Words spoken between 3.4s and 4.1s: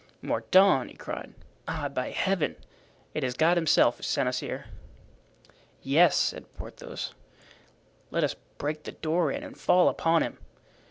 Himself who